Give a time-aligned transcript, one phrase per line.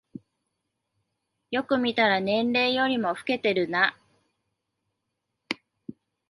[1.51, 3.95] よく見たら年齢よりも老けてるな